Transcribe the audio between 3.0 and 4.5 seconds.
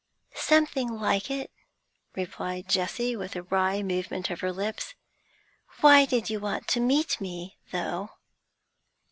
with a wry movement of